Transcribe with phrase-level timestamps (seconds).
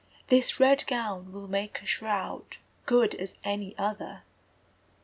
[0.29, 2.57] This red gown will make a shroud
[2.87, 4.23] Good as any other!